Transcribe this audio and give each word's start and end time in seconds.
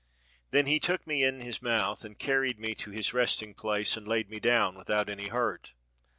"Then 0.49 0.65
he 0.65 0.79
took 0.79 1.05
me 1.05 1.23
in 1.23 1.41
his 1.41 1.61
mouth 1.61 2.03
and 2.03 2.17
carried 2.17 2.57
me 2.59 2.73
to 2.73 2.89
his 2.89 3.13
resting 3.13 3.53
place, 3.53 3.95
and 3.95 4.07
laid 4.07 4.31
me 4.31 4.39
down 4.39 4.75
without 4.75 5.09
any 5.09 5.27
hurt. 5.27 5.75